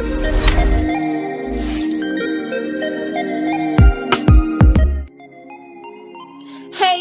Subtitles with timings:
[0.00, 0.06] Hey,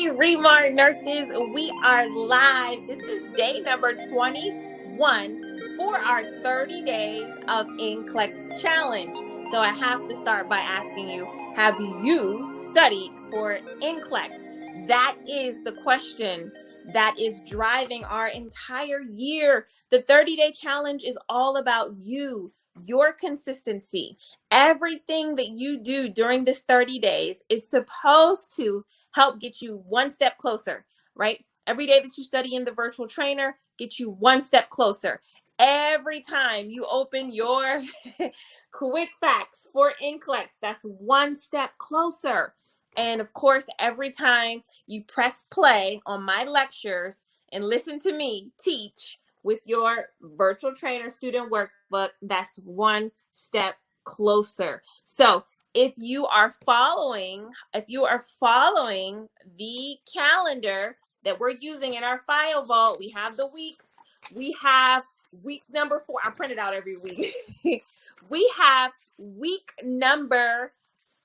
[0.08, 2.86] Remar nurses, we are live.
[2.88, 9.16] This is day number 21 for our 30 days of NCLEX challenge.
[9.50, 11.26] So I have to start by asking you
[11.56, 14.88] Have you studied for NCLEX?
[14.90, 16.52] That is the question
[16.94, 19.68] that is driving our entire year.
[19.90, 22.52] The 30 day challenge is all about you,
[22.86, 24.18] your consistency.
[24.52, 30.12] Everything that you do during this 30 days is supposed to help get you one
[30.12, 31.44] step closer, right?
[31.68, 35.22] Every day that you study in the virtual trainer, get you one step closer.
[35.60, 37.82] Every time you open your
[38.72, 42.54] quick facts for NCLEX, that's one step closer.
[42.98, 48.52] And of course, every time you press play on my lectures and listen to me
[48.64, 54.82] teach with your virtual trainer student workbook, that's one step closer.
[55.04, 62.04] So if you are following, if you are following the calendar that we're using in
[62.04, 63.88] our file vault, we have the weeks.
[64.36, 65.04] We have
[65.44, 66.20] week number four.
[66.24, 67.34] I print it out every week.
[68.30, 70.72] we have week number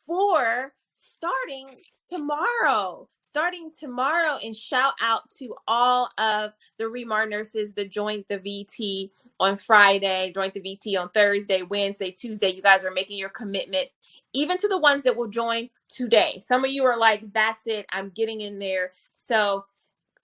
[0.07, 1.69] four starting
[2.09, 3.09] tomorrow.
[3.35, 9.11] Starting tomorrow, and shout out to all of the Remar nurses that joined the VT
[9.41, 12.55] on Friday, joined the VT on Thursday, Wednesday, Tuesday.
[12.55, 13.89] You guys are making your commitment
[14.35, 16.39] even to the ones that will join today.
[16.41, 18.93] Some of you are like, that's it, I'm getting in there.
[19.17, 19.65] So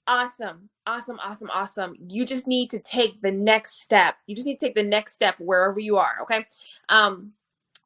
[0.06, 1.96] awesome, awesome, awesome, awesome.
[2.08, 4.18] You just need to take the next step.
[4.28, 6.18] You just need to take the next step wherever you are.
[6.22, 6.46] Okay.
[6.88, 7.32] Um,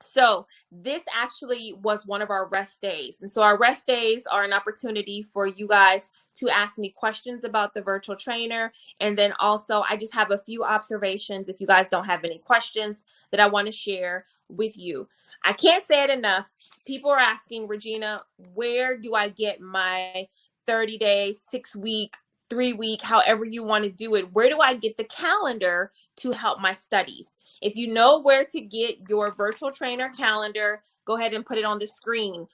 [0.03, 3.21] so this actually was one of our rest days.
[3.21, 7.45] And so our rest days are an opportunity for you guys to ask me questions
[7.45, 8.73] about the virtual trainer.
[9.01, 12.39] And then also I just have a few observations if you guys don't have any
[12.39, 15.09] questions that I want to share with you.
[15.45, 16.51] I can't say it enough.
[16.87, 18.23] People are asking, Regina,
[18.55, 20.27] where do I get my
[20.67, 22.17] 30 day, six week,
[22.51, 24.33] three week, however you want to do it?
[24.33, 27.37] Where do I get the calendar to help my studies?
[27.63, 31.65] If you know where to get your virtual trainer calendar, go ahead and put it
[31.65, 32.47] on the screen.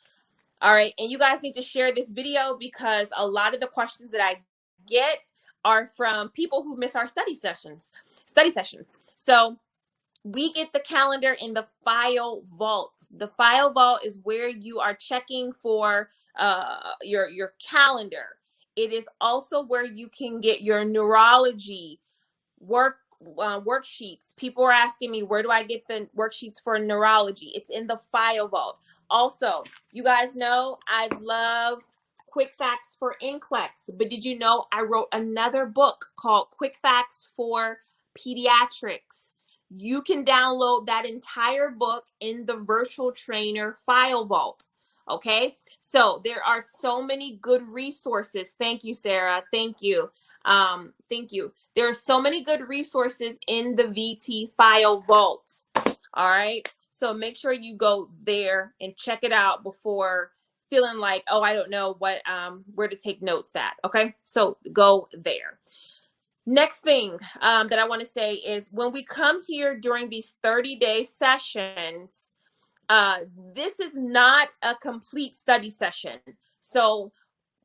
[0.63, 0.93] All right.
[0.99, 4.23] And you guys need to share this video because a lot of the questions that
[4.23, 4.43] I
[4.87, 5.19] get
[5.65, 7.93] are from people who miss our study sessions,
[8.27, 8.93] study sessions.
[9.15, 9.57] So
[10.25, 12.93] we get the calendar in the file vault.
[13.17, 18.27] The file vault is where you are checking for uh, your your calendar.
[18.85, 22.01] It is also where you can get your neurology
[22.59, 22.97] work
[23.39, 24.35] uh, worksheets.
[24.37, 27.53] People are asking me, where do I get the worksheets for neurology?
[27.55, 28.79] It's in the file vault.
[29.11, 31.83] Also, you guys know I love
[32.27, 37.31] quick facts for NCLEX, but did you know I wrote another book called Quick Facts
[37.37, 37.81] for
[38.17, 39.35] Pediatrics?
[39.71, 44.67] you can download that entire book in the virtual trainer file vault.
[45.11, 48.55] Okay, so there are so many good resources.
[48.59, 49.43] Thank you, Sarah.
[49.53, 50.11] Thank you.
[50.45, 51.53] Um, thank you.
[51.75, 55.63] There are so many good resources in the VT file vault.
[56.15, 60.33] All right, so make sure you go there and check it out before
[60.71, 63.75] feeling like, oh, I don't know what um where to take notes at.
[63.85, 65.59] Okay, so go there.
[66.47, 70.37] Next thing um, that I want to say is when we come here during these
[70.43, 72.31] 30 day sessions,
[72.91, 73.19] uh,
[73.55, 76.19] this is not a complete study session.
[76.61, 77.13] So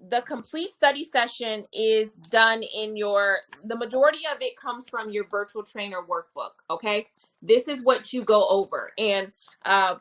[0.10, 5.26] the complete study session is done in your, the majority of it comes from your
[5.28, 6.52] virtual trainer workbook.
[6.70, 7.08] Okay.
[7.42, 8.92] This is what you go over.
[9.00, 9.32] And
[9.66, 9.96] uh,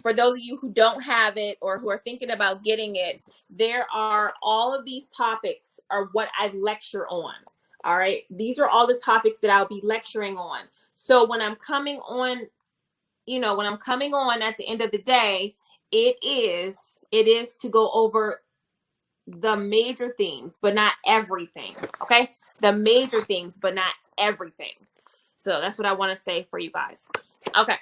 [0.00, 3.20] for those of you who don't have it or who are thinking about getting it,
[3.50, 7.34] there are all of these topics are what I lecture on.
[7.82, 8.22] All right.
[8.30, 10.66] These are all the topics that I'll be lecturing on.
[10.94, 12.46] So when I'm coming on,
[13.26, 15.56] you know, when I'm coming on at the end of the day,
[15.92, 18.42] it is it is to go over
[19.26, 21.74] the major themes, but not everything.
[22.02, 22.30] Okay?
[22.60, 24.74] The major things, but not everything.
[25.36, 27.08] So that's what I want to say for you guys.
[27.56, 27.76] Okay.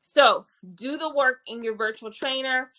[0.00, 2.70] So do the work in your virtual trainer.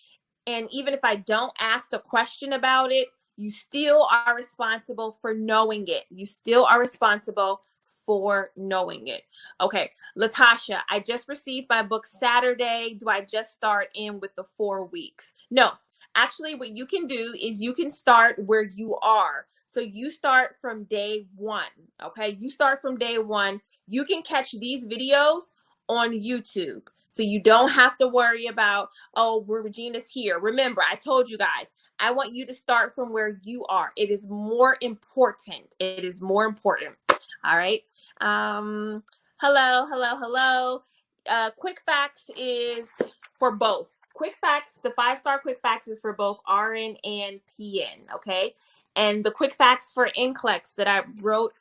[0.47, 3.07] And even if I don't ask a question about it,
[3.37, 6.05] you still are responsible for knowing it.
[6.09, 7.61] You still are responsible
[8.05, 9.23] for knowing it.
[9.59, 12.95] Okay, Latasha, I just received my book Saturday.
[12.99, 15.35] Do I just start in with the four weeks?
[15.49, 15.71] No,
[16.15, 19.47] actually, what you can do is you can start where you are.
[19.65, 21.63] So you start from day one.
[22.03, 23.61] Okay, you start from day one.
[23.87, 25.55] You can catch these videos
[25.87, 26.81] on YouTube.
[27.09, 30.39] So you don't have to worry about, oh, Regina's here.
[30.39, 33.91] Remember, I told you guys, I want you to start from where you are.
[33.97, 35.75] It is more important.
[35.79, 36.95] It is more important.
[37.43, 37.83] All right.
[38.19, 39.03] Um,
[39.37, 40.83] hello, hello, hello.
[41.29, 42.91] uh, Quick Facts is
[43.39, 43.89] for both.
[44.13, 48.13] Quick Facts, the five star Quick Facts is for both RN and PN.
[48.15, 48.53] Okay.
[48.95, 51.53] And the Quick Facts for NCLEX that I wrote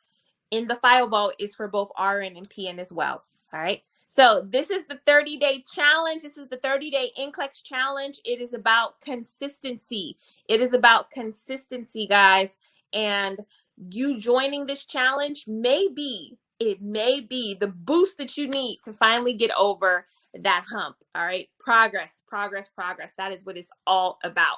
[0.51, 3.23] in the file vault is for both RN and PN as well.
[3.53, 3.81] All right.
[4.09, 6.23] So this is the 30 day challenge.
[6.23, 8.19] This is the 30 day NCLEX challenge.
[8.25, 10.17] It is about consistency.
[10.49, 12.59] It is about consistency, guys.
[12.93, 13.39] And
[13.77, 18.93] you joining this challenge may be, it may be the boost that you need to
[18.93, 20.97] finally get over that hump.
[21.15, 21.49] All right.
[21.59, 23.13] Progress, progress, progress.
[23.17, 24.57] That is what it's all about.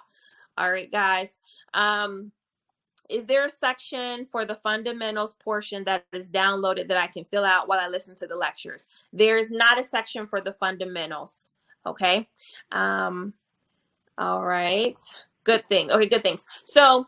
[0.57, 1.39] All right, guys.
[1.74, 2.31] Um,
[3.10, 7.44] is there a section for the fundamentals portion that is downloaded that I can fill
[7.44, 8.88] out while I listen to the lectures?
[9.12, 11.50] There is not a section for the fundamentals.
[11.86, 12.27] Okay.
[12.71, 13.33] Um,
[14.18, 14.95] all right.
[15.44, 15.92] Good thing.
[15.92, 16.45] Okay, good things.
[16.63, 17.07] So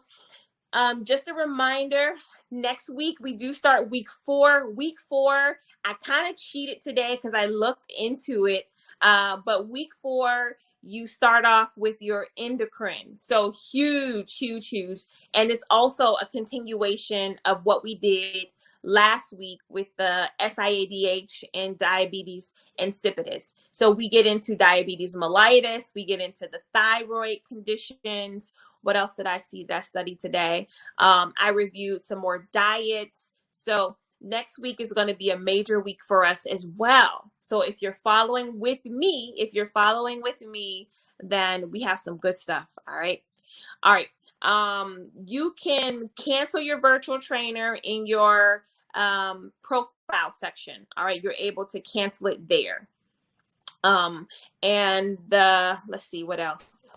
[0.76, 2.14] um, just a reminder,
[2.52, 4.70] next week we do start week four.
[4.72, 8.66] Week four, I kind of cheated today because I looked into it.
[9.02, 13.16] Uh, but week four, you start off with your endocrine.
[13.16, 15.00] So huge, huge, huge.
[15.34, 18.48] And it's also a continuation of what we did
[18.84, 23.56] last week with the SIADH and diabetes insipidus.
[23.72, 28.54] So we get into diabetes mellitus, we get into the thyroid conditions.
[28.86, 30.68] What else did I see that I studied today?
[31.00, 33.32] Um, I reviewed some more diets.
[33.50, 37.32] So next week is going to be a major week for us as well.
[37.40, 40.88] So if you're following with me, if you're following with me,
[41.20, 42.68] then we have some good stuff.
[42.88, 43.24] All right.
[43.82, 44.10] All right.
[44.44, 50.86] Um, you can cancel your virtual trainer in your um, profile section.
[50.96, 51.24] All right.
[51.24, 52.88] You're able to cancel it there.
[53.84, 54.28] Um,
[54.62, 56.94] and the, let's see what else.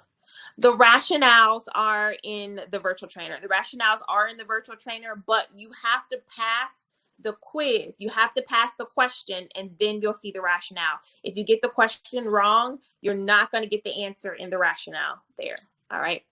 [0.58, 3.38] The rationales are in the virtual trainer.
[3.40, 6.86] The rationales are in the virtual trainer, but you have to pass
[7.20, 7.96] the quiz.
[7.98, 10.98] You have to pass the question and then you'll see the rationale.
[11.22, 14.58] If you get the question wrong, you're not going to get the answer in the
[14.58, 15.56] rationale there.
[15.90, 16.22] All right.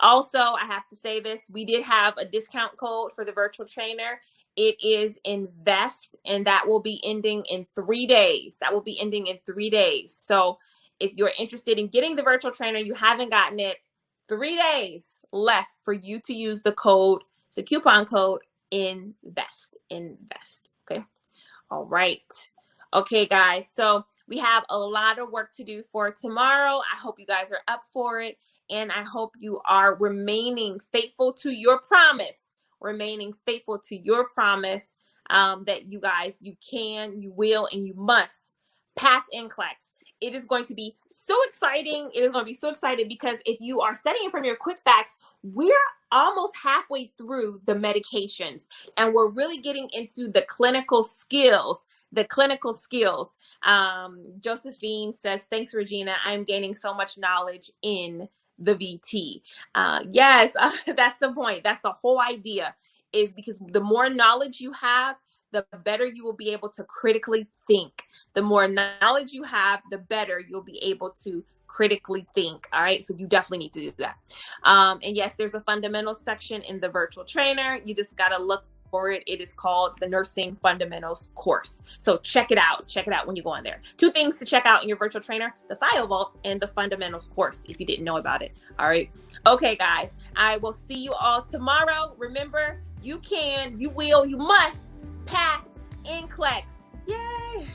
[0.00, 3.66] Also, I have to say this we did have a discount code for the virtual
[3.66, 4.20] trainer.
[4.56, 8.58] It is invest, and that will be ending in three days.
[8.60, 10.14] That will be ending in three days.
[10.14, 10.58] So,
[11.00, 13.76] if you're interested in getting the virtual trainer, you haven't gotten it,
[14.28, 17.22] three days left for you to use the code,
[17.54, 18.40] the coupon code
[18.70, 21.02] invest invest okay?
[21.70, 22.50] All right.
[22.92, 26.80] Okay guys so we have a lot of work to do for tomorrow.
[26.92, 28.36] I hope you guys are up for it
[28.70, 34.96] and i hope you are remaining faithful to your promise remaining faithful to your promise
[35.30, 38.52] um, that you guys you can you will and you must
[38.96, 42.10] pass NCLEX it is going to be so exciting.
[42.14, 44.78] It is going to be so exciting because if you are studying from your quick
[44.84, 45.72] facts, we're
[46.10, 51.84] almost halfway through the medications and we're really getting into the clinical skills.
[52.10, 53.36] The clinical skills.
[53.64, 56.14] Um, Josephine says, Thanks, Regina.
[56.24, 58.28] I'm gaining so much knowledge in
[58.58, 59.42] the VT.
[59.74, 61.64] Uh, yes, uh, that's the point.
[61.64, 62.74] That's the whole idea,
[63.12, 65.16] is because the more knowledge you have,
[65.52, 68.02] the better you will be able to critically think.
[68.34, 72.66] The more knowledge you have, the better you'll be able to critically think.
[72.72, 73.04] All right.
[73.04, 74.16] So you definitely need to do that.
[74.64, 77.78] Um, and yes, there's a fundamental section in the virtual trainer.
[77.84, 79.22] You just got to look for it.
[79.26, 81.82] It is called the Nursing Fundamentals course.
[81.98, 82.88] So check it out.
[82.88, 83.80] Check it out when you go on there.
[83.96, 87.28] Two things to check out in your virtual trainer the File Vault and the Fundamentals
[87.28, 88.52] course if you didn't know about it.
[88.78, 89.10] All right.
[89.46, 90.16] Okay, guys.
[90.36, 92.14] I will see you all tomorrow.
[92.16, 94.87] Remember, you can, you will, you must
[95.28, 95.64] pass
[96.04, 96.64] NCLEX.
[97.06, 97.68] Yay!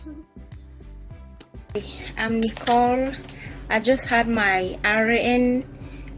[2.17, 3.13] I'm Nicole.
[3.69, 5.63] I just had my RN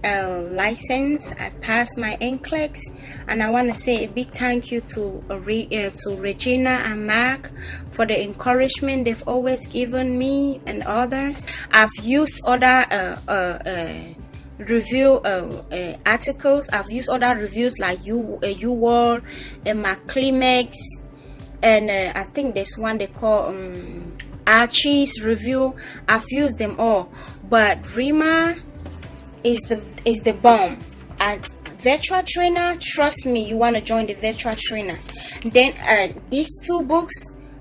[0.04, 1.34] uh, license.
[1.34, 2.80] I passed my NCLEX,
[3.28, 7.52] and I want to say a big thank you to uh, to Regina and Mark
[7.92, 11.46] for the encouragement they've always given me and others.
[11.72, 13.94] I've used other uh, uh, uh
[14.58, 16.70] review uh, articles.
[16.70, 19.22] I've used other reviews like you, uh, UWorld,
[19.66, 20.76] uh, McClinMax,
[21.62, 24.16] and uh, I think there's one they call um,
[24.48, 25.76] Archie's review.
[26.08, 27.12] I've used them all,
[27.50, 28.62] but Remar
[29.44, 30.80] is the is the bomb.
[31.20, 31.46] And
[31.80, 35.00] virtual trainer, trust me, you want to join the virtual trainer.
[35.44, 37.14] Then uh, these two books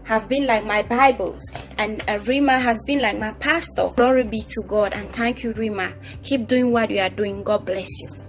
[0.04, 1.42] have been like my Bibles,
[1.78, 3.88] and uh, Remar has been like my pastor.
[3.96, 5.94] Glory be to God, and thank you, Remar.
[6.22, 7.42] Keep doing what you are doing.
[7.42, 8.23] God bless you.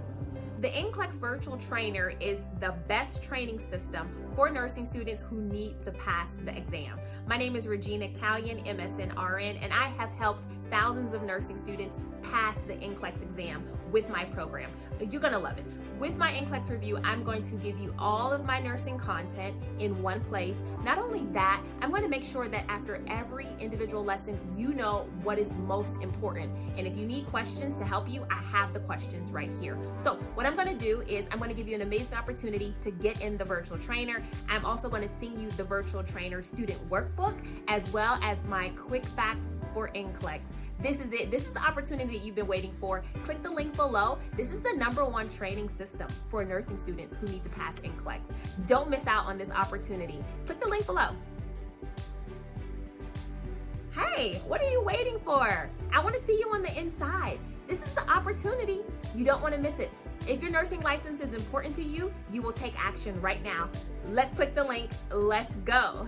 [0.58, 5.90] The NCLEX Virtual Trainer is the best training system for nursing students who need to
[5.90, 6.98] pass the exam.
[7.26, 11.96] My name is Regina Callion, MSN RN, and I have helped thousands of nursing students
[12.22, 14.70] pass the NCLEX exam with my program.
[15.00, 15.64] You're gonna love it.
[15.98, 20.02] With my NCLEX review, I'm going to give you all of my nursing content in
[20.02, 20.56] one place.
[20.84, 25.38] Not only that, I'm to make sure that after every individual lesson, you know what
[25.38, 26.52] is most important.
[26.76, 29.78] And if you need questions to help you, I have the questions right here.
[29.96, 33.22] So, what I'm to do is I'm to give you an amazing opportunity to get
[33.22, 34.22] in the virtual trainer.
[34.50, 37.36] I'm also to send you the virtual trainer student workbook
[37.68, 40.40] as well as my quick facts for NCLEX.
[40.80, 41.30] This is it.
[41.30, 43.02] This is the opportunity that you've been waiting for.
[43.24, 44.18] Click the link below.
[44.36, 48.20] This is the number one training system for nursing students who need to pass NCLEX.
[48.66, 50.22] Don't miss out on this opportunity.
[50.44, 51.08] Click the link below.
[53.92, 55.70] Hey, what are you waiting for?
[55.92, 57.38] I want to see you on the inside.
[57.66, 58.80] This is the opportunity.
[59.14, 59.90] You don't want to miss it.
[60.28, 63.70] If your nursing license is important to you, you will take action right now.
[64.10, 64.90] Let's click the link.
[65.10, 66.06] Let's go.